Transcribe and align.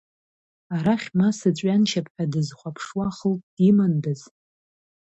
Арахь 0.75 1.07
ма 1.17 1.29
сыҵәҩаншьап 1.37 2.07
ҳәа 2.13 2.25
дызхәаԥшуа 2.31 3.07
хылҵ 3.15 3.43
димандаз… 3.55 4.21